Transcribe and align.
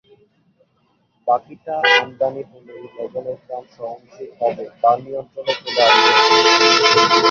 বাকিটা 1.27 1.75
আমদানি 1.95 2.41
হলেই 2.49 2.83
লবণের 2.95 3.39
দাম 3.47 3.63
সহনশীল 3.75 4.31
হবে 4.39 4.65
বা 4.81 4.91
নিয়ন্ত্রণে 5.03 5.53
চলে 5.61 5.81
আসবে। 5.85 6.09